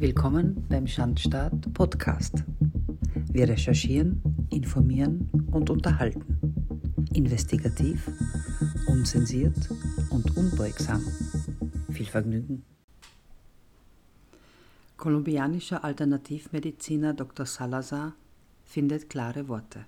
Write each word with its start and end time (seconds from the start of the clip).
Willkommen 0.00 0.64
beim 0.70 0.86
Schandstaat 0.86 1.74
Podcast. 1.74 2.42
Wir 3.30 3.46
recherchieren, 3.46 4.22
informieren 4.48 5.28
und 5.52 5.68
unterhalten. 5.68 6.38
Investigativ, 7.12 8.10
unzensiert 8.86 9.58
und 10.08 10.38
unbeugsam. 10.38 11.04
Viel 11.92 12.06
Vergnügen. 12.06 12.64
Kolumbianischer 14.96 15.84
Alternativmediziner 15.84 17.12
Dr. 17.12 17.44
Salazar 17.44 18.14
findet 18.64 19.10
klare 19.10 19.48
Worte. 19.48 19.84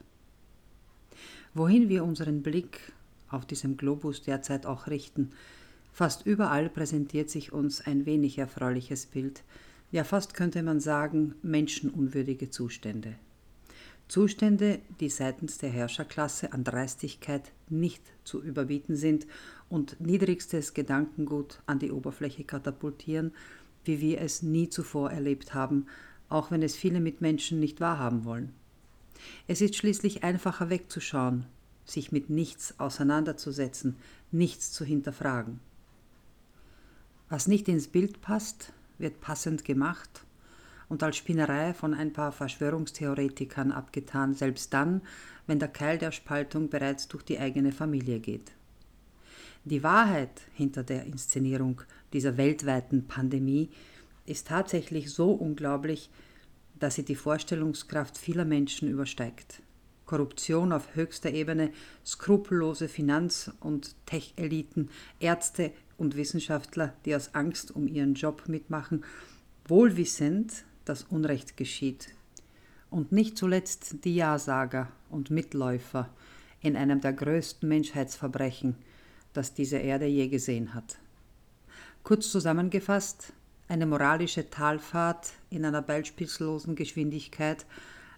Wohin 1.54 1.88
wir 1.88 2.04
unseren 2.04 2.42
Blick 2.42 2.92
auf 3.30 3.46
diesem 3.46 3.78
Globus 3.78 4.20
derzeit 4.20 4.66
auch 4.66 4.88
richten, 4.88 5.30
fast 5.90 6.26
überall 6.26 6.68
präsentiert 6.68 7.30
sich 7.30 7.54
uns 7.54 7.80
ein 7.80 8.04
wenig 8.04 8.36
erfreuliches 8.36 9.06
Bild 9.06 9.42
ja 9.92 10.04
fast 10.04 10.34
könnte 10.34 10.62
man 10.62 10.80
sagen, 10.80 11.34
menschenunwürdige 11.42 12.50
Zustände. 12.50 13.14
Zustände, 14.08 14.80
die 15.00 15.08
seitens 15.08 15.58
der 15.58 15.70
Herrscherklasse 15.70 16.52
an 16.52 16.64
Dreistigkeit 16.64 17.52
nicht 17.68 18.02
zu 18.24 18.42
überbieten 18.42 18.96
sind 18.96 19.26
und 19.68 20.00
niedrigstes 20.00 20.74
Gedankengut 20.74 21.62
an 21.66 21.78
die 21.78 21.92
Oberfläche 21.92 22.44
katapultieren, 22.44 23.32
wie 23.84 24.00
wir 24.00 24.20
es 24.20 24.42
nie 24.42 24.68
zuvor 24.68 25.10
erlebt 25.10 25.54
haben, 25.54 25.86
auch 26.28 26.50
wenn 26.50 26.62
es 26.62 26.76
viele 26.76 27.00
Mitmenschen 27.00 27.60
nicht 27.60 27.80
wahrhaben 27.80 28.24
wollen. 28.24 28.52
Es 29.46 29.60
ist 29.60 29.76
schließlich 29.76 30.24
einfacher 30.24 30.68
wegzuschauen, 30.68 31.46
sich 31.84 32.12
mit 32.12 32.30
nichts 32.30 32.78
auseinanderzusetzen, 32.78 33.96
nichts 34.30 34.72
zu 34.72 34.84
hinterfragen. 34.84 35.60
Was 37.28 37.48
nicht 37.48 37.68
ins 37.68 37.88
Bild 37.88 38.20
passt, 38.20 38.72
wird 39.02 39.20
passend 39.20 39.64
gemacht 39.64 40.24
und 40.88 41.02
als 41.02 41.16
Spinnerei 41.16 41.74
von 41.74 41.94
ein 41.94 42.12
paar 42.12 42.32
Verschwörungstheoretikern 42.32 43.72
abgetan, 43.72 44.34
selbst 44.34 44.72
dann, 44.72 45.02
wenn 45.46 45.58
der 45.58 45.68
Keil 45.68 45.98
der 45.98 46.12
Spaltung 46.12 46.70
bereits 46.70 47.08
durch 47.08 47.22
die 47.24 47.38
eigene 47.38 47.72
Familie 47.72 48.20
geht. 48.20 48.52
Die 49.64 49.82
Wahrheit 49.82 50.42
hinter 50.54 50.82
der 50.82 51.04
Inszenierung 51.04 51.82
dieser 52.12 52.36
weltweiten 52.36 53.06
Pandemie 53.06 53.70
ist 54.26 54.48
tatsächlich 54.48 55.12
so 55.12 55.32
unglaublich, 55.32 56.10
dass 56.78 56.96
sie 56.96 57.04
die 57.04 57.14
Vorstellungskraft 57.14 58.18
vieler 58.18 58.44
Menschen 58.44 58.88
übersteigt. 58.88 59.62
Korruption 60.04 60.72
auf 60.72 60.94
höchster 60.94 61.30
Ebene, 61.30 61.70
skrupellose 62.04 62.88
Finanz- 62.88 63.50
und 63.60 63.94
Tech-Eliten, 64.04 64.90
Ärzte 65.20 65.72
und 66.02 66.16
Wissenschaftler, 66.16 66.92
die 67.04 67.14
aus 67.14 67.34
Angst 67.34 67.70
um 67.70 67.86
ihren 67.86 68.14
Job 68.14 68.48
mitmachen, 68.48 69.04
wohlwissend, 69.66 70.64
dass 70.84 71.04
Unrecht 71.04 71.56
geschieht. 71.56 72.08
Und 72.90 73.12
nicht 73.12 73.38
zuletzt 73.38 74.04
die 74.04 74.16
Ja-Sager 74.16 74.88
und 75.08 75.30
Mitläufer 75.30 76.10
in 76.60 76.76
einem 76.76 77.00
der 77.00 77.12
größten 77.12 77.68
Menschheitsverbrechen, 77.68 78.74
das 79.32 79.54
diese 79.54 79.78
Erde 79.78 80.06
je 80.06 80.28
gesehen 80.28 80.74
hat. 80.74 80.98
Kurz 82.02 82.30
zusammengefasst, 82.30 83.32
eine 83.68 83.86
moralische 83.86 84.50
Talfahrt 84.50 85.30
in 85.50 85.64
einer 85.64 85.82
beispiellosen 85.82 86.74
Geschwindigkeit, 86.74 87.64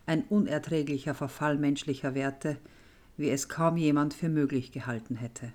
ein 0.06 0.24
unerträglicher 0.24 1.14
Verfall 1.14 1.58
menschlicher 1.58 2.14
Werte, 2.14 2.56
wie 3.18 3.28
es 3.28 3.48
kaum 3.50 3.76
jemand 3.76 4.14
für 4.14 4.30
möglich 4.30 4.72
gehalten 4.72 5.16
hätte. 5.16 5.52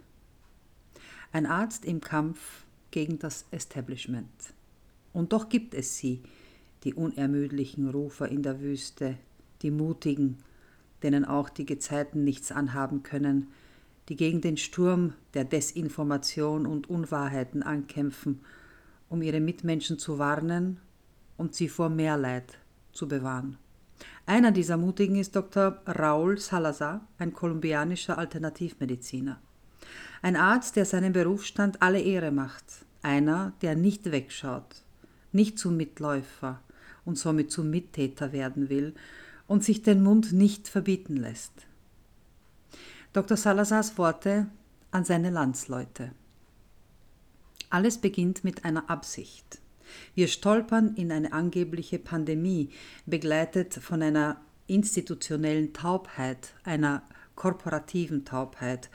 Ein 1.32 1.46
Arzt 1.46 1.86
im 1.86 2.02
Kampf 2.02 2.66
gegen 2.90 3.20
das 3.20 3.46
Establishment. 3.52 4.54
Und 5.14 5.32
doch 5.32 5.48
gibt 5.48 5.76
es 5.76 5.96
sie, 5.96 6.24
die 6.84 6.96
unermüdlichen 6.96 7.88
Rufer 7.88 8.28
in 8.30 8.42
der 8.42 8.62
Wüste, 8.62 9.16
die 9.62 9.70
mutigen, 9.70 10.40
denen 11.04 11.26
auch 11.26 11.50
die 11.50 11.68
Gezeiten 11.68 12.24
nichts 12.24 12.52
anhaben 12.52 13.04
können, 13.04 13.48
die 14.08 14.16
gegen 14.16 14.42
den 14.42 14.58
Sturm 14.58 15.14
der 15.36 15.44
Desinformation 15.44 16.66
und 16.66 16.90
Unwahrheiten 16.90 17.62
ankämpfen, 17.62 18.40
um 19.08 19.22
ihre 19.22 19.40
Mitmenschen 19.40 20.00
zu 20.00 20.18
warnen 20.18 20.80
und 21.38 21.54
sie 21.54 21.70
vor 21.70 21.90
mehr 21.90 22.18
Leid 22.18 22.58
zu 22.92 23.08
bewahren. 23.08 23.60
Einer 24.26 24.52
dieser 24.52 24.78
Mutigen 24.78 25.16
ist 25.16 25.36
Dr. 25.36 25.80
Raúl 25.86 26.40
Salazar, 26.40 27.08
ein 27.20 27.34
kolumbianischer 27.34 28.18
Alternativmediziner. 28.18 29.40
Ein 30.22 30.36
Arzt, 30.36 30.76
der 30.76 30.86
seinem 30.86 31.14
Berufsstand 31.14 31.82
alle 31.82 32.02
Ehre 32.02 32.32
macht. 32.32 32.66
Einer, 33.02 33.54
der 33.62 33.76
nicht 33.76 34.12
wegschaut, 34.12 34.84
nicht 35.32 35.58
zum 35.58 35.78
Mitläufer 35.78 36.60
und 37.06 37.18
somit 37.18 37.52
zum 37.52 37.70
Mittäter 37.70 38.34
werden 38.34 38.70
will 38.70 38.94
und 39.48 39.64
sich 39.64 39.82
den 39.82 40.04
Mund 40.04 40.34
nicht 40.34 40.68
verbieten 40.68 41.16
lässt. 41.16 41.66
Dr. 43.14 43.38
Salazars 43.38 43.98
Worte 43.98 44.48
an 44.92 45.06
seine 45.06 45.30
Landsleute. 45.30 46.12
Alles 47.70 47.98
beginnt 48.00 48.44
mit 48.44 48.66
einer 48.66 48.90
Absicht. 48.90 49.60
Wir 50.14 50.28
stolpern 50.28 50.96
in 50.96 51.12
eine 51.12 51.34
angebliche 51.34 52.00
Pandemie, 52.00 52.70
begleitet 53.06 53.74
von 53.74 54.02
einer 54.02 54.40
institutionellen 54.68 55.74
Taubheit, 55.74 56.54
einer 56.64 57.02
korporativen 57.40 58.26
Taubheit 58.26 58.92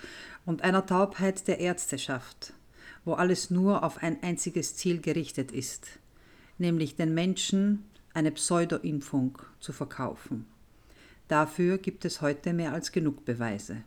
und 0.46 0.62
einer 0.62 0.86
Taubheit 0.86 1.48
der 1.48 1.58
Ärzteschaft, 1.58 2.52
wo 3.04 3.14
alles 3.14 3.50
nur 3.50 3.82
auf 3.82 4.02
ein 4.02 4.22
einziges 4.22 4.76
Ziel 4.76 5.00
gerichtet 5.00 5.50
ist, 5.50 5.98
nämlich 6.58 6.94
den 6.94 7.14
Menschen 7.14 7.86
eine 8.12 8.30
Pseudo-Impfung 8.30 9.38
zu 9.58 9.72
verkaufen. 9.72 10.46
Dafür 11.26 11.78
gibt 11.78 12.04
es 12.04 12.20
heute 12.20 12.52
mehr 12.52 12.72
als 12.72 12.92
genug 12.92 13.24
Beweise. 13.24 13.78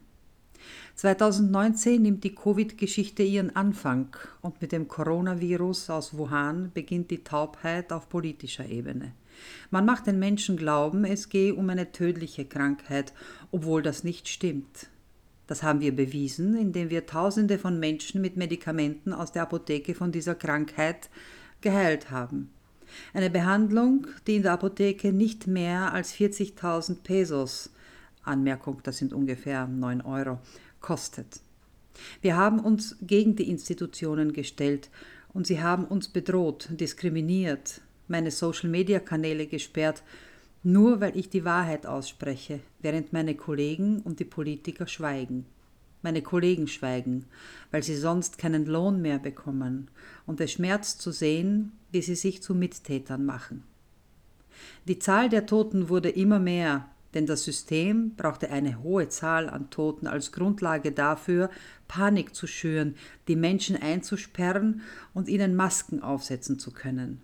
2019 0.96 2.02
nimmt 2.02 2.24
die 2.24 2.34
Covid-Geschichte 2.34 3.22
ihren 3.22 3.56
Anfang 3.56 4.18
und 4.42 4.60
mit 4.60 4.72
dem 4.72 4.88
Coronavirus 4.88 5.92
aus 5.92 6.18
Wuhan 6.18 6.72
beginnt 6.74 7.12
die 7.12 7.24
Taubheit 7.24 7.94
auf 7.94 8.10
politischer 8.10 8.66
Ebene. 8.66 9.14
Man 9.70 9.86
macht 9.86 10.08
den 10.08 10.20
Menschen 10.20 10.58
glauben, 10.58 11.06
es 11.06 11.30
gehe 11.30 11.56
um 11.56 11.70
eine 11.70 11.92
tödliche 11.92 12.46
Krankheit, 12.46 13.14
obwohl 13.52 13.82
das 13.82 14.04
nicht 14.04 14.28
stimmt. 14.28 14.88
Das 15.48 15.64
haben 15.64 15.80
wir 15.80 15.96
bewiesen, 15.96 16.58
indem 16.58 16.90
wir 16.90 17.06
Tausende 17.06 17.58
von 17.58 17.80
Menschen 17.80 18.22
mit 18.22 18.36
Medikamenten 18.36 19.14
aus 19.14 19.32
der 19.32 19.44
Apotheke 19.44 19.96
von 19.96 20.12
dieser 20.12 20.36
Krankheit 20.36 21.10
geheilt 21.62 22.12
haben. 22.12 22.52
Eine 23.14 23.30
Behandlung, 23.30 24.08
die 24.28 24.36
in 24.38 24.44
der 24.44 24.54
Apotheke 24.54 25.12
nicht 25.14 25.48
mehr 25.48 25.94
als 25.94 26.14
40.000 26.14 27.04
Pesos, 27.04 27.72
Anmerkung, 28.24 28.82
das 28.84 28.98
sind 28.98 29.14
ungefähr 29.14 29.68
9 29.68 30.02
Euro, 30.02 30.40
kostet. 30.82 31.42
Wir 32.22 32.36
haben 32.36 32.60
uns 32.60 32.98
gegen 33.02 33.36
die 33.36 33.50
Institutionen 33.50 34.34
gestellt 34.34 34.90
und 35.34 35.48
sie 35.48 35.62
haben 35.62 35.86
uns 35.86 36.10
bedroht, 36.10 36.70
diskriminiert, 36.72 37.82
meine 38.08 38.32
Social-Media-Kanäle 38.32 39.48
gesperrt, 39.48 40.04
nur 40.64 41.00
weil 41.00 41.18
ich 41.18 41.30
die 41.30 41.46
Wahrheit 41.46 41.86
ausspreche, 41.86 42.60
während 42.82 43.14
meine 43.14 43.36
Kollegen 43.36 44.02
und 44.02 44.20
die 44.20 44.26
Politiker 44.26 44.88
schweigen. 44.88 45.46
Meine 46.02 46.22
Kollegen 46.22 46.68
schweigen, 46.68 47.26
weil 47.72 47.84
sie 47.84 47.96
sonst 47.96 48.38
keinen 48.38 48.66
Lohn 48.66 49.02
mehr 49.02 49.20
bekommen, 49.20 49.90
und 50.26 50.40
es 50.42 50.52
schmerzt 50.52 51.02
zu 51.02 51.12
sehen, 51.12 51.72
wie 51.92 52.02
sie 52.02 52.16
sich 52.16 52.42
zu 52.44 52.54
Mittätern 52.54 53.26
machen. 53.26 53.64
Die 54.88 55.00
Zahl 55.00 55.30
der 55.30 55.46
Toten 55.46 55.90
wurde 55.90 56.10
immer 56.10 56.40
mehr, 56.40 56.88
denn 57.14 57.26
das 57.26 57.44
System 57.44 58.16
brauchte 58.16 58.52
eine 58.52 58.84
hohe 58.84 59.10
Zahl 59.10 59.50
an 59.50 59.70
Toten 59.70 60.08
als 60.08 60.32
Grundlage 60.32 60.92
dafür, 60.92 61.50
Panik 61.88 62.36
zu 62.36 62.48
schüren, 62.48 62.96
die 63.28 63.36
Menschen 63.36 63.76
einzusperren 63.76 64.82
und 65.14 65.30
ihnen 65.30 65.56
Masken 65.56 66.02
aufsetzen 66.02 66.60
zu 66.60 66.72
können. 66.72 67.22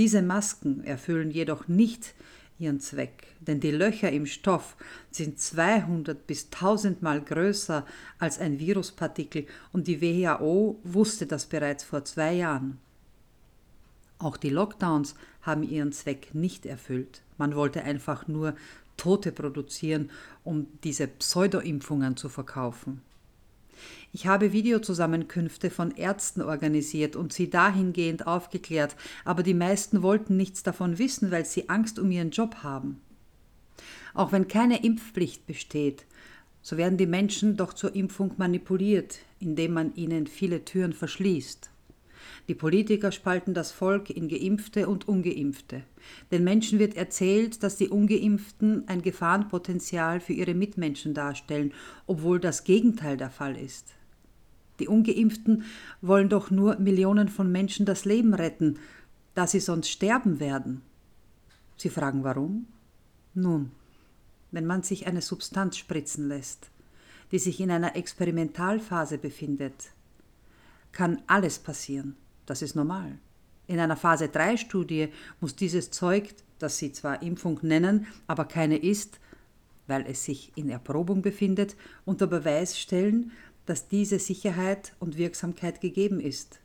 Diese 0.00 0.22
Masken 0.22 0.82
erfüllen 0.82 1.30
jedoch 1.30 1.68
nicht 1.68 2.14
ihren 2.58 2.80
Zweck, 2.80 3.36
denn 3.40 3.60
die 3.60 3.70
Löcher 3.70 4.10
im 4.10 4.24
Stoff 4.24 4.78
sind 5.10 5.38
200 5.38 6.26
bis 6.26 6.46
1000 6.46 7.02
Mal 7.02 7.20
größer 7.20 7.84
als 8.18 8.38
ein 8.38 8.58
Viruspartikel 8.58 9.44
und 9.74 9.88
die 9.88 10.00
WHO 10.00 10.80
wusste 10.84 11.26
das 11.26 11.44
bereits 11.44 11.84
vor 11.84 12.02
zwei 12.06 12.32
Jahren. 12.32 12.78
Auch 14.16 14.38
die 14.38 14.48
Lockdowns 14.48 15.16
haben 15.42 15.64
ihren 15.64 15.92
Zweck 15.92 16.34
nicht 16.34 16.64
erfüllt. 16.64 17.20
Man 17.36 17.54
wollte 17.54 17.82
einfach 17.82 18.26
nur 18.26 18.56
Tote 18.96 19.32
produzieren, 19.32 20.10
um 20.44 20.66
diese 20.82 21.08
Pseudo-Impfungen 21.08 22.16
zu 22.16 22.30
verkaufen. 22.30 23.02
Ich 24.12 24.26
habe 24.26 24.52
Videozusammenkünfte 24.52 25.70
von 25.70 25.92
Ärzten 25.92 26.42
organisiert 26.42 27.16
und 27.16 27.32
sie 27.32 27.48
dahingehend 27.48 28.26
aufgeklärt, 28.26 28.96
aber 29.24 29.42
die 29.42 29.54
meisten 29.54 30.02
wollten 30.02 30.36
nichts 30.36 30.62
davon 30.62 30.98
wissen, 30.98 31.30
weil 31.30 31.46
sie 31.46 31.68
Angst 31.68 31.98
um 31.98 32.10
ihren 32.10 32.30
Job 32.30 32.56
haben. 32.62 33.00
Auch 34.14 34.32
wenn 34.32 34.48
keine 34.48 34.82
Impfpflicht 34.82 35.46
besteht, 35.46 36.06
so 36.62 36.76
werden 36.76 36.98
die 36.98 37.06
Menschen 37.06 37.56
doch 37.56 37.72
zur 37.72 37.94
Impfung 37.94 38.32
manipuliert, 38.36 39.18
indem 39.38 39.72
man 39.72 39.94
ihnen 39.94 40.26
viele 40.26 40.64
Türen 40.64 40.92
verschließt. 40.92 41.69
Die 42.48 42.54
Politiker 42.54 43.12
spalten 43.12 43.54
das 43.54 43.72
Volk 43.72 44.10
in 44.10 44.28
Geimpfte 44.28 44.88
und 44.88 45.08
Ungeimpfte. 45.08 45.82
Den 46.30 46.44
Menschen 46.44 46.78
wird 46.78 46.96
erzählt, 46.96 47.62
dass 47.62 47.76
die 47.76 47.88
Ungeimpften 47.88 48.88
ein 48.88 49.02
Gefahrenpotenzial 49.02 50.20
für 50.20 50.32
ihre 50.32 50.54
Mitmenschen 50.54 51.14
darstellen, 51.14 51.72
obwohl 52.06 52.40
das 52.40 52.64
Gegenteil 52.64 53.16
der 53.16 53.30
Fall 53.30 53.56
ist. 53.56 53.94
Die 54.80 54.88
Ungeimpften 54.88 55.64
wollen 56.00 56.28
doch 56.28 56.50
nur 56.50 56.78
Millionen 56.78 57.28
von 57.28 57.52
Menschen 57.52 57.86
das 57.86 58.04
Leben 58.04 58.34
retten, 58.34 58.78
da 59.34 59.46
sie 59.46 59.60
sonst 59.60 59.90
sterben 59.90 60.40
werden. 60.40 60.82
Sie 61.76 61.90
fragen 61.90 62.24
warum? 62.24 62.66
Nun, 63.34 63.70
wenn 64.50 64.66
man 64.66 64.82
sich 64.82 65.06
eine 65.06 65.22
Substanz 65.22 65.76
spritzen 65.76 66.28
lässt, 66.28 66.70
die 67.30 67.38
sich 67.38 67.60
in 67.60 67.70
einer 67.70 67.94
Experimentalphase 67.94 69.18
befindet, 69.18 69.92
kann 70.92 71.22
alles 71.26 71.58
passieren. 71.58 72.16
Das 72.46 72.62
ist 72.62 72.74
normal. 72.74 73.18
In 73.66 73.78
einer 73.78 73.96
Phase 73.96 74.28
3 74.28 74.56
Studie 74.56 75.08
muss 75.40 75.54
dieses 75.54 75.90
Zeug, 75.90 76.34
das 76.58 76.78
Sie 76.78 76.92
zwar 76.92 77.22
Impfung 77.22 77.60
nennen, 77.62 78.06
aber 78.26 78.44
keine 78.44 78.76
ist, 78.76 79.20
weil 79.86 80.04
es 80.06 80.24
sich 80.24 80.52
in 80.56 80.68
Erprobung 80.68 81.22
befindet, 81.22 81.76
unter 82.04 82.26
Beweis 82.26 82.78
stellen, 82.78 83.32
dass 83.66 83.88
diese 83.88 84.18
Sicherheit 84.18 84.94
und 84.98 85.16
Wirksamkeit 85.16 85.80
gegeben 85.80 86.20
ist. 86.20 86.60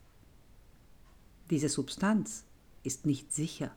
Diese 1.51 1.69
Substanz 1.69 2.43
ist 2.81 3.05
nicht 3.05 3.31
sicher, 3.31 3.71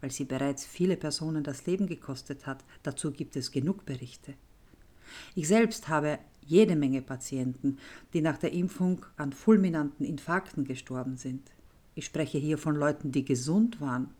weil 0.00 0.10
sie 0.10 0.24
bereits 0.24 0.64
viele 0.66 0.96
Personen 0.96 1.44
das 1.44 1.66
Leben 1.66 1.86
gekostet 1.86 2.46
hat. 2.46 2.64
Dazu 2.82 3.12
gibt 3.12 3.36
es 3.36 3.52
genug 3.52 3.86
Berichte. 3.86 4.34
Ich 5.36 5.46
selbst 5.46 5.88
habe 5.88 6.18
jede 6.46 6.76
Menge 6.76 7.02
Patienten, 7.02 7.78
die 8.12 8.20
nach 8.20 8.38
der 8.38 8.52
Impfung 8.52 9.04
an 9.16 9.32
fulminanten 9.32 10.06
Infarkten 10.06 10.64
gestorben 10.64 11.16
sind. 11.16 11.50
Ich 11.94 12.04
spreche 12.04 12.38
hier 12.38 12.58
von 12.58 12.76
Leuten, 12.76 13.12
die 13.12 13.24
gesund 13.24 13.80
waren 13.80 14.10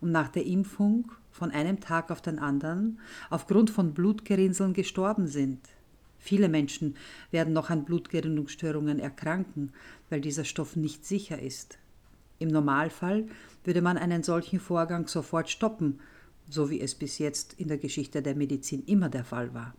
und 0.00 0.12
nach 0.12 0.28
der 0.28 0.46
Impfung 0.46 1.10
von 1.30 1.50
einem 1.50 1.80
Tag 1.80 2.10
auf 2.10 2.22
den 2.22 2.38
anderen 2.38 3.00
aufgrund 3.28 3.70
von 3.70 3.92
Blutgerinnseln 3.92 4.72
gestorben 4.72 5.26
sind. 5.26 5.60
Viele 6.18 6.48
Menschen 6.48 6.96
werden 7.30 7.52
noch 7.52 7.70
an 7.70 7.84
Blutgerinnungsstörungen 7.84 8.98
erkranken, 8.98 9.72
weil 10.08 10.20
dieser 10.20 10.44
Stoff 10.44 10.76
nicht 10.76 11.04
sicher 11.04 11.38
ist. 11.38 11.78
Im 12.38 12.48
Normalfall 12.48 13.26
würde 13.64 13.82
man 13.82 13.98
einen 13.98 14.22
solchen 14.22 14.58
Vorgang 14.58 15.06
sofort 15.06 15.50
stoppen, 15.50 16.00
so 16.48 16.70
wie 16.70 16.80
es 16.80 16.94
bis 16.94 17.18
jetzt 17.18 17.54
in 17.54 17.68
der 17.68 17.78
Geschichte 17.78 18.22
der 18.22 18.36
Medizin 18.36 18.84
immer 18.86 19.08
der 19.08 19.24
Fall 19.24 19.52
war. 19.54 19.74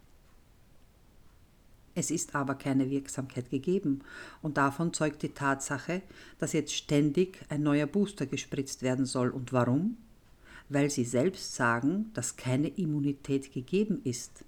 Es 1.95 2.12
ist 2.12 2.36
aber 2.36 2.56
keine 2.56 2.89
Wirksamkeit 2.89 3.50
gegeben 3.50 4.01
und 4.42 4.57
davon 4.57 4.94
zeugt 4.94 5.24
die 5.24 5.30
Tatsache, 5.30 6.01
dass 6.38 6.51
jetzt 6.51 6.74
ständig 6.74 7.39
ein 7.47 7.63
neuer 7.63 7.88
Booster 7.88 8.25
gespritzt 8.25 8.81
werden 8.81 9.06
soll. 9.06 9.30
Und 9.30 9.53
warum? 9.53 9.97
Weil 10.68 10.89
sie 10.89 11.06
selbst 11.06 11.56
sagen, 11.56 12.12
dass 12.13 12.36
keine 12.36 12.68
Immunität 12.68 13.53
gegeben 13.53 14.01
ist. 14.03 14.44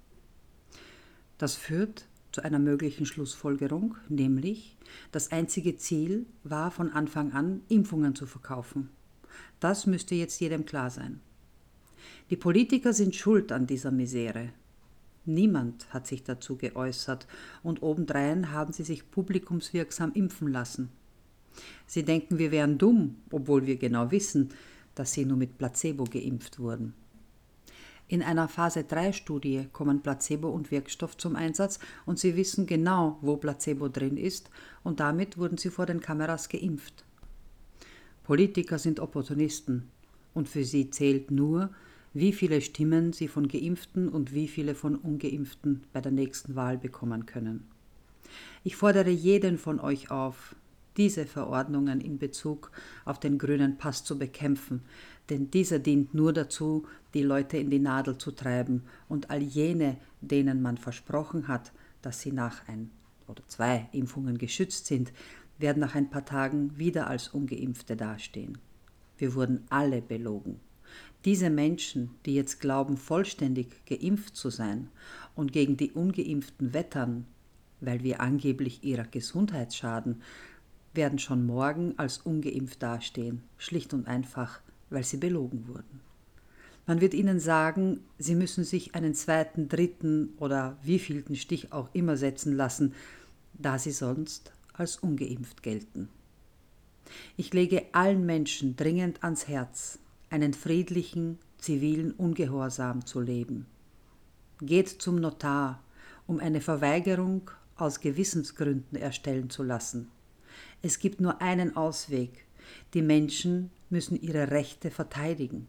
Das 1.38 1.56
führt 1.56 2.06
zu 2.34 2.44
einer 2.44 2.60
möglichen 2.60 3.06
Schlussfolgerung, 3.06 3.96
nämlich 4.10 4.78
das 5.12 5.32
einzige 5.32 5.78
Ziel 5.78 6.26
war 6.44 6.70
von 6.72 6.92
Anfang 6.92 7.32
an, 7.32 7.62
Impfungen 7.70 8.14
zu 8.14 8.26
verkaufen. 8.26 8.90
Das 9.60 9.86
müsste 9.86 10.16
jetzt 10.16 10.40
jedem 10.42 10.66
klar 10.66 10.90
sein. 10.90 11.22
Die 12.30 12.36
Politiker 12.36 12.94
sind 12.94 13.16
schuld 13.16 13.52
an 13.52 13.68
dieser 13.68 13.92
Misere. 13.92 14.50
Niemand 15.28 15.94
hat 15.94 16.08
sich 16.08 16.24
dazu 16.24 16.56
geäußert 16.56 17.28
und 17.62 17.84
obendrein 17.84 18.54
haben 18.54 18.72
sie 18.72 18.84
sich 18.84 19.12
publikumswirksam 19.12 20.14
impfen 20.14 20.48
lassen. 20.48 20.90
Sie 21.86 22.04
denken, 22.04 22.38
wir 22.38 22.52
wären 22.52 22.78
dumm, 22.78 23.18
obwohl 23.30 23.66
wir 23.66 23.76
genau 23.76 24.10
wissen, 24.12 24.50
dass 24.96 25.12
sie 25.12 25.26
nur 25.26 25.36
mit 25.36 25.58
Placebo 25.58 26.06
geimpft 26.06 26.60
wurden. 26.60 26.94
In 28.08 28.24
einer 28.24 28.48
Phase 28.48 28.86
3 28.86 29.12
Studie 29.12 29.68
kommen 29.74 30.02
Placebo 30.02 30.50
und 30.50 30.72
Wirkstoff 30.72 31.18
zum 31.18 31.36
Einsatz 31.36 31.80
und 32.06 32.20
sie 32.20 32.38
wissen 32.38 32.66
genau, 32.66 33.18
wo 33.22 33.36
Placebo 33.36 33.90
drin 33.90 34.16
ist 34.16 34.50
und 34.86 35.02
damit 35.02 35.38
wurden 35.38 35.58
sie 35.58 35.70
vor 35.70 35.86
den 35.86 36.00
Kameras 36.00 36.48
geimpft. 36.48 37.04
Politiker 38.24 38.80
sind 38.80 39.02
Opportunisten 39.02 39.90
und 40.34 40.48
für 40.48 40.64
sie 40.64 40.90
zählt 40.90 41.32
nur, 41.32 41.70
wie 42.20 42.34
viele 42.34 42.62
Stimmen 42.62 43.14
sie 43.14 43.28
von 43.28 43.48
geimpften 43.48 44.10
und 44.10 44.34
wie 44.34 44.48
viele 44.48 44.74
von 44.74 44.96
ungeimpften 44.96 45.84
bei 45.94 46.02
der 46.02 46.12
nächsten 46.12 46.56
Wahl 46.56 46.78
bekommen 46.78 47.28
können. 47.28 47.68
Ich 48.64 48.76
fordere 48.76 49.12
jeden 49.12 49.60
von 49.60 49.80
euch 49.80 50.10
auf, 50.10 50.56
diese 50.98 51.28
Verordnungen 51.28 52.02
in 52.02 52.18
Bezug 52.18 52.72
auf 53.06 53.20
den 53.20 53.38
grünen 53.38 53.78
Pass 53.78 54.04
zu 54.04 54.18
bekämpfen, 54.18 54.82
denn 55.30 55.52
dieser 55.52 55.78
dient 55.78 56.16
nur 56.16 56.34
dazu, 56.34 56.88
die 57.14 57.22
Leute 57.22 57.58
in 57.58 57.70
die 57.70 57.78
Nadel 57.78 58.18
zu 58.18 58.32
treiben 58.32 58.82
und 59.08 59.30
all 59.30 59.44
jene, 59.44 59.98
denen 60.22 60.64
man 60.64 60.78
versprochen 60.78 61.48
hat, 61.48 61.72
dass 62.02 62.22
sie 62.22 62.32
nach 62.32 62.68
ein 62.68 62.90
oder 63.28 63.44
zwei 63.48 63.90
Impfungen 63.92 64.40
geschützt 64.40 64.88
sind, 64.88 65.14
werden 65.60 65.82
nach 65.82 65.94
ein 65.94 66.10
paar 66.10 66.26
Tagen 66.26 66.80
wieder 66.80 67.08
als 67.08 67.28
ungeimpfte 67.28 67.96
dastehen. 67.96 68.58
Wir 69.20 69.36
wurden 69.36 69.66
alle 69.70 70.02
belogen. 70.02 70.60
Diese 71.28 71.50
Menschen, 71.50 72.12
die 72.26 72.36
jetzt 72.36 72.62
glauben, 72.62 72.96
vollständig 72.96 73.86
geimpft 73.86 74.38
zu 74.38 74.50
sein 74.50 74.88
und 75.36 75.52
gegen 75.52 75.76
die 75.76 75.92
ungeimpften 75.92 76.74
wettern, 76.74 77.26
weil 77.82 78.02
wir 78.02 78.22
angeblich 78.22 78.86
ihrer 78.86 79.04
Gesundheit 79.04 79.74
schaden, 79.76 80.22
werden 80.94 81.20
schon 81.20 81.46
morgen 81.46 81.96
als 81.98 82.20
ungeimpft 82.20 82.82
dastehen, 82.82 83.44
schlicht 83.58 83.94
und 83.94 84.08
einfach, 84.08 84.62
weil 84.90 85.04
sie 85.04 85.18
belogen 85.18 85.68
wurden. 85.68 86.00
Man 86.86 87.02
wird 87.02 87.14
ihnen 87.14 87.42
sagen, 87.42 88.00
sie 88.18 88.36
müssen 88.36 88.64
sich 88.64 88.96
einen 88.96 89.14
zweiten, 89.14 89.68
dritten 89.68 90.30
oder 90.38 90.78
wievielten 90.82 91.36
Stich 91.36 91.74
auch 91.74 91.90
immer 91.92 92.16
setzen 92.16 92.56
lassen, 92.56 92.94
da 93.52 93.78
sie 93.78 93.92
sonst 93.92 94.54
als 94.72 94.96
ungeimpft 94.96 95.62
gelten. 95.62 96.08
Ich 97.36 97.54
lege 97.54 97.84
allen 97.92 98.26
Menschen 98.26 98.78
dringend 98.78 99.26
ans 99.26 99.50
Herz, 99.50 100.00
einen 100.30 100.54
friedlichen, 100.54 101.40
zivilen 101.58 102.12
Ungehorsam 102.12 103.06
zu 103.06 103.20
leben. 103.20 103.66
Geht 104.62 104.88
zum 104.90 105.20
Notar, 105.20 105.82
um 106.26 106.40
eine 106.40 106.62
Verweigerung 106.62 107.50
aus 107.76 108.00
Gewissensgründen 108.00 108.98
erstellen 108.98 109.50
zu 109.50 109.64
lassen. 109.64 110.10
Es 110.82 111.00
gibt 111.00 111.22
nur 111.22 111.42
einen 111.42 111.76
Ausweg. 111.76 112.46
Die 112.94 113.02
Menschen 113.02 113.72
müssen 113.90 114.20
ihre 114.22 114.52
Rechte 114.52 114.92
verteidigen. 114.92 115.68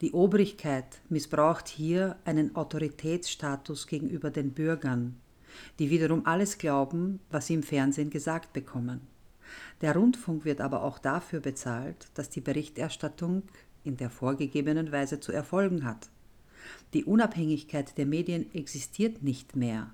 Die 0.00 0.12
Obrigkeit 0.12 1.00
missbraucht 1.08 1.68
hier 1.68 2.16
einen 2.24 2.54
Autoritätsstatus 2.54 3.86
gegenüber 3.86 4.30
den 4.30 4.52
Bürgern, 4.52 5.16
die 5.78 5.90
wiederum 5.90 6.26
alles 6.26 6.58
glauben, 6.58 7.20
was 7.30 7.46
sie 7.46 7.54
im 7.54 7.62
Fernsehen 7.62 8.10
gesagt 8.10 8.52
bekommen. 8.52 9.00
Der 9.80 9.94
Rundfunk 9.94 10.44
wird 10.44 10.60
aber 10.60 10.82
auch 10.82 10.98
dafür 10.98 11.40
bezahlt, 11.40 12.08
dass 12.14 12.30
die 12.30 12.40
Berichterstattung 12.40 13.42
in 13.84 13.96
der 13.96 14.10
vorgegebenen 14.10 14.92
Weise 14.92 15.20
zu 15.20 15.32
erfolgen 15.32 15.84
hat. 15.84 16.08
Die 16.94 17.04
Unabhängigkeit 17.04 17.98
der 17.98 18.06
Medien 18.06 18.52
existiert 18.54 19.22
nicht 19.22 19.56
mehr. 19.56 19.92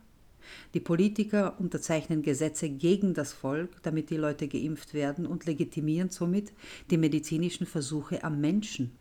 Die 0.75 0.81
Politiker 0.81 1.59
unterzeichnen 1.59 2.23
Gesetze 2.23 2.69
gegen 2.69 3.15
das 3.15 3.33
Volk, 3.33 3.83
damit 3.83 4.11
die 4.11 4.17
Leute 4.17 4.49
geimpft 4.49 4.95
werden 4.95 5.27
und 5.27 5.47
legitimieren 5.47 6.11
somit 6.11 6.53
die 6.91 6.97
medizinischen 6.97 7.67
Versuche 7.67 8.25
am 8.25 8.41
Menschen. 8.41 8.93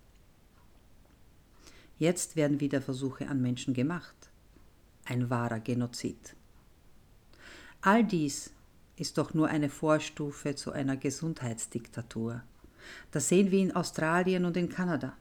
Jetzt 1.97 2.35
werden 2.35 2.59
wieder 2.59 2.81
Versuche 2.81 3.27
an 3.27 3.41
Menschen 3.41 3.73
gemacht. 3.73 4.15
Ein 5.05 5.29
wahrer 5.29 5.59
Genozid. 5.59 6.35
All 7.81 8.03
dies 8.03 8.51
ist 8.97 9.17
doch 9.17 9.33
nur 9.33 9.47
eine 9.47 9.69
Vorstufe 9.69 10.55
zu 10.55 10.71
einer 10.71 10.97
Gesundheitsdiktatur. 10.97 12.41
Das 13.11 13.29
sehen 13.29 13.51
wir 13.51 13.59
in 13.59 13.75
Australien 13.75 14.45
und 14.45 14.57
in 14.57 14.69
Kanada. 14.69 15.15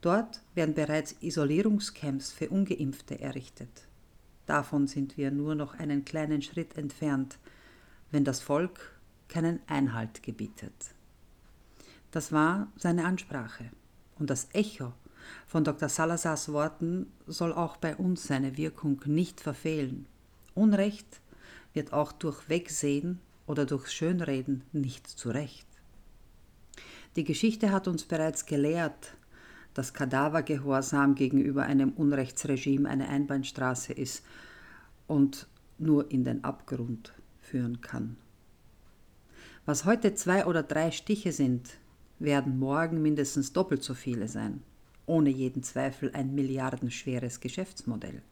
Dort 0.00 0.40
werden 0.54 0.74
bereits 0.74 1.16
Isolierungscamps 1.20 2.32
für 2.32 2.48
ungeimpfte 2.48 3.20
errichtet. 3.20 3.88
Davon 4.46 4.86
sind 4.86 5.16
wir 5.16 5.30
nur 5.30 5.54
noch 5.54 5.78
einen 5.78 6.04
kleinen 6.04 6.40
Schritt 6.40 6.76
entfernt, 6.78 7.38
wenn 8.10 8.24
das 8.24 8.40
Volk 8.40 8.98
keinen 9.28 9.60
Einhalt 9.66 10.22
gebietet. 10.22 10.72
Das 12.10 12.32
war 12.32 12.68
seine 12.76 13.04
Ansprache. 13.04 13.70
Und 14.18 14.30
das 14.30 14.48
Echo 14.52 14.94
von 15.46 15.64
Dr. 15.64 15.88
Salazars 15.88 16.52
Worten 16.52 17.12
soll 17.26 17.52
auch 17.52 17.76
bei 17.76 17.96
uns 17.96 18.24
seine 18.24 18.56
Wirkung 18.56 19.02
nicht 19.04 19.40
verfehlen. 19.40 20.06
Unrecht 20.54 21.20
wird 21.74 21.92
auch 21.92 22.12
durch 22.12 22.48
Wegsehen 22.48 23.20
oder 23.46 23.66
durch 23.66 23.88
Schönreden 23.88 24.62
nicht 24.72 25.06
zurecht. 25.06 25.66
Die 27.16 27.24
Geschichte 27.24 27.72
hat 27.72 27.88
uns 27.88 28.04
bereits 28.04 28.46
gelehrt, 28.46 29.16
dass 29.74 29.94
Kadavergehorsam 29.94 31.14
gegenüber 31.14 31.62
einem 31.62 31.92
Unrechtsregime 31.92 32.88
eine 32.88 33.08
Einbahnstraße 33.08 33.92
ist 33.92 34.24
und 35.06 35.46
nur 35.78 36.10
in 36.10 36.24
den 36.24 36.44
Abgrund 36.44 37.12
führen 37.40 37.80
kann. 37.80 38.16
Was 39.66 39.84
heute 39.84 40.14
zwei 40.14 40.46
oder 40.46 40.62
drei 40.62 40.90
Stiche 40.90 41.32
sind, 41.32 41.70
werden 42.18 42.58
morgen 42.58 43.02
mindestens 43.02 43.52
doppelt 43.52 43.82
so 43.82 43.94
viele 43.94 44.28
sein. 44.28 44.62
Ohne 45.06 45.30
jeden 45.30 45.62
Zweifel 45.62 46.10
ein 46.12 46.34
milliardenschweres 46.34 47.40
Geschäftsmodell. 47.40 48.22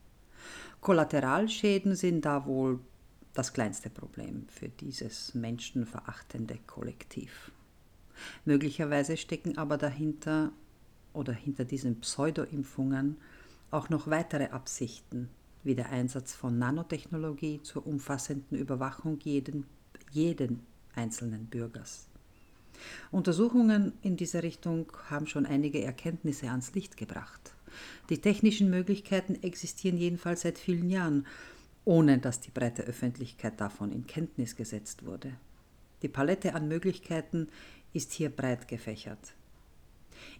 Kollateralschäden 0.81 1.95
sind 1.95 2.25
da 2.25 2.47
wohl 2.47 2.81
das 3.37 3.53
kleinste 3.53 3.91
Problem 3.91 4.47
für 4.49 4.69
dieses 4.69 5.35
menschenverachtende 5.35 6.59
Kollektiv. 6.67 7.51
Möglicherweise 8.47 9.17
stecken 9.17 9.59
aber 9.59 9.77
dahinter 9.77 10.53
oder 11.13 11.35
hinter 11.35 11.65
diesen 11.65 12.01
Pseudoimpfungen 12.01 13.17
auch 13.71 13.91
noch 13.91 14.09
weitere 14.09 14.47
Absichten, 14.47 15.29
wie 15.65 15.75
der 15.75 15.91
Einsatz 15.91 16.35
von 16.35 16.59
Nanotechnologie 16.59 17.61
zur 17.63 17.87
umfassenden 17.87 18.59
Überwachung 18.59 19.19
jeden, 19.23 19.67
jeden 20.13 20.61
einzelnen 20.95 21.47
Bürgers. 21.47 22.07
Untersuchungen 23.11 23.93
in 24.03 24.17
dieser 24.17 24.43
Richtung 24.43 24.91
haben 25.11 25.27
schon 25.27 25.45
einige 25.45 25.83
Erkenntnisse 25.83 26.49
ans 26.49 26.75
Licht 26.75 26.97
gebracht. 26.97 27.55
Die 28.09 28.21
technischen 28.21 28.71
Möglichkeiten 28.71 29.35
existieren 29.43 29.99
jedenfalls 29.99 30.43
seit 30.43 30.59
vielen 30.59 30.89
Jahren, 30.89 31.27
ohne 31.87 32.19
dass 32.19 32.41
die 32.41 32.51
breite 32.51 32.83
Öffentlichkeit 32.83 33.61
davon 33.61 33.93
in 33.93 34.07
Kenntnis 34.07 34.57
gesetzt 34.57 35.07
wurde. 35.07 35.33
Die 36.03 36.09
Palette 36.09 36.55
an 36.55 36.69
Möglichkeiten 36.69 37.49
ist 37.95 38.13
hier 38.13 38.29
breit 38.29 38.69
gefächert. 38.69 39.35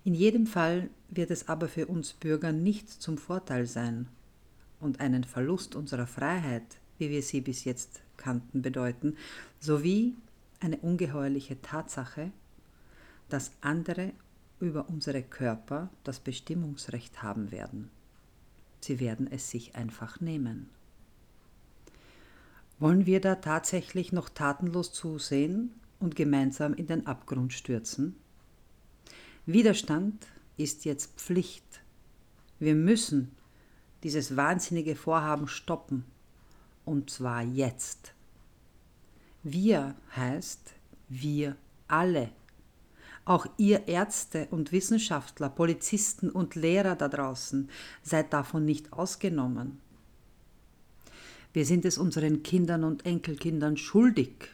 In 0.05 0.13
jedem 0.13 0.47
Fall 0.47 0.91
wird 1.09 1.31
es 1.31 1.49
aber 1.49 1.69
für 1.69 1.87
uns 1.87 2.13
Bürger 2.13 2.53
nicht 2.53 2.91
zum 2.91 3.17
Vorteil 3.17 3.67
sein 3.67 4.09
und 4.81 5.01
einen 5.01 5.25
Verlust 5.25 5.77
unserer 5.77 6.07
Freiheit, 6.07 6.67
wie 6.99 7.11
wir 7.11 7.23
sie 7.23 7.41
bis 7.41 7.65
jetzt 7.65 8.03
kannten, 8.17 8.61
bedeuten, 8.61 9.17
sowie 9.61 10.15
eine 10.61 10.79
ungeheuerliche 10.79 11.63
Tatsache, 11.63 12.33
dass 13.29 13.53
andere 13.61 14.13
über 14.59 14.89
unsere 14.89 15.23
Körper 15.23 15.91
das 16.03 16.19
Bestimmungsrecht 16.19 17.23
haben 17.23 17.53
werden. 17.53 17.91
Sie 18.81 18.99
werden 18.99 19.31
es 19.31 19.51
sich 19.51 19.77
einfach 19.77 20.21
nehmen. 20.21 20.71
Wollen 22.79 23.07
wir 23.07 23.21
da 23.21 23.37
tatsächlich 23.37 24.13
noch 24.13 24.29
tatenlos 24.29 24.93
zusehen 24.93 25.73
und 25.99 26.15
gemeinsam 26.15 26.75
in 26.75 26.87
den 26.87 27.07
Abgrund 27.07 27.53
stürzen? 27.53 28.17
Widerstand 29.47 30.27
ist 30.57 30.85
jetzt 30.85 31.19
Pflicht. 31.19 31.83
Wir 32.59 32.75
müssen 32.75 33.33
dieses 34.03 34.37
wahnsinnige 34.37 34.97
Vorhaben 34.97 35.49
stoppen. 35.49 36.05
Und 36.85 37.11
zwar 37.11 37.43
jetzt. 37.43 38.15
Wir 39.43 39.95
heißt 40.15 40.75
wir 41.09 41.57
alle. 41.89 42.31
Auch 43.25 43.47
ihr 43.57 43.89
Ärzte 43.89 44.47
und 44.51 44.71
Wissenschaftler, 44.71 45.49
Polizisten 45.49 46.31
und 46.31 46.55
Lehrer 46.55 46.95
da 46.95 47.09
draußen 47.09 47.71
seid 48.03 48.33
davon 48.33 48.65
nicht 48.65 48.93
ausgenommen. 48.93 49.81
Wir 51.57 51.65
sind 51.65 51.87
es 51.87 51.97
unseren 51.97 52.43
Kindern 52.43 52.85
und 52.85 53.07
Enkelkindern 53.07 53.79
schuldig, 53.79 54.51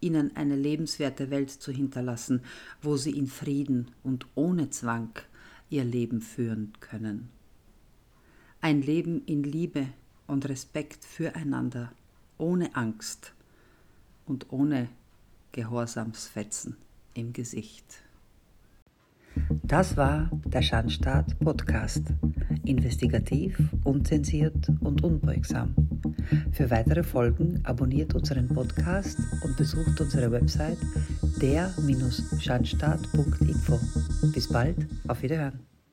ihnen 0.00 0.34
eine 0.34 0.56
lebenswerte 0.56 1.30
Welt 1.30 1.50
zu 1.50 1.70
hinterlassen, 1.70 2.40
wo 2.80 2.96
sie 2.96 3.16
in 3.16 3.28
Frieden 3.28 3.92
und 4.02 4.26
ohne 4.34 4.68
Zwang 4.68 5.10
ihr 5.70 5.84
Leben 5.84 6.20
führen 6.20 6.72
können. 6.80 7.28
Ein 8.60 8.82
Leben 8.82 9.22
in 9.24 9.44
Liebe 9.44 9.86
und 10.26 10.48
Respekt 10.48 11.04
füreinander, 11.04 11.92
ohne 12.38 12.74
Angst 12.74 13.34
und 14.26 14.52
ohne 14.52 14.88
Gehorsamsfetzen 15.52 16.74
im 17.14 17.32
Gesicht. 17.32 18.02
Das 19.62 19.96
war 19.96 20.28
der 20.44 20.62
Schandstaat 20.62 21.38
Podcast. 21.38 22.02
Investigativ, 22.64 23.56
unzensiert 23.84 24.72
und 24.80 25.04
unbeugsam. 25.04 25.91
Für 26.52 26.70
weitere 26.70 27.02
Folgen 27.02 27.60
abonniert 27.64 28.14
unseren 28.14 28.46
Podcast 28.48 29.18
und 29.42 29.56
besucht 29.56 30.00
unsere 30.00 30.30
Website 30.30 30.78
der-schandstaat.info. 31.40 33.80
Bis 34.32 34.48
bald, 34.48 34.76
auf 35.08 35.22
Wiederhören. 35.22 35.71